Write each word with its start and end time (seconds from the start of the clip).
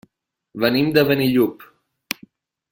Venim 0.63 0.89
de 0.95 1.05
Benillup. 1.11 1.69